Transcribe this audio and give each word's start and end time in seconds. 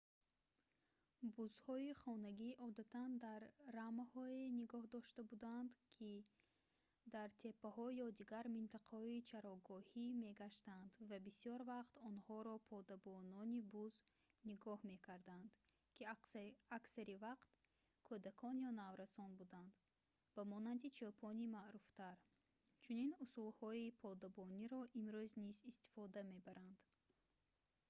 бузҳои 1.35 1.91
хонагӣ 2.01 2.51
одатан 2.67 3.11
дар 3.25 3.41
рамаҳое 3.79 4.43
нигоҳ 4.59 4.83
дошта 4.95 5.21
буданд 5.31 5.69
ки 5.95 6.11
дар 7.15 7.29
теппаҳо 7.43 7.85
ё 8.05 8.07
дигар 8.19 8.45
минтақаҳои 8.57 9.25
чарогоҳӣ 9.31 10.05
мегаштанд 10.25 10.89
ва 11.09 11.17
бисёр 11.27 11.59
вақт 11.73 11.95
онҳоро 12.11 12.55
подабонони 12.71 13.59
буз 13.75 13.93
нигоҳ 14.49 14.79
мекарданд 14.91 15.49
ки 15.95 16.03
аксар 16.81 17.07
вақт 17.27 17.49
кӯдакон 18.07 18.55
ё 18.69 18.71
наврасон 18.83 19.31
буданд 19.41 19.71
ба 20.35 20.41
монанди 20.53 20.87
чӯпони 20.97 21.45
маъруфтар 21.57 22.17
чунин 22.83 23.11
усулҳои 23.25 23.95
подабониро 24.03 24.81
имрӯз 25.01 25.31
низ 25.45 25.57
истифода 25.71 26.19
мебаранд 26.33 26.77